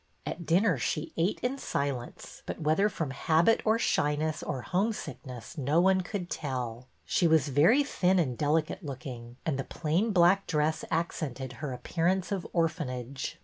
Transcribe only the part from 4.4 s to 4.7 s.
or